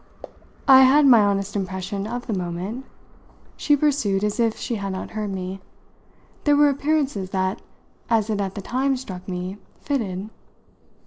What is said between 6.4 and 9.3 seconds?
"There were appearances that, as it at the time struck